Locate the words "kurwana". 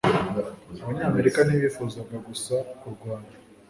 2.79-3.31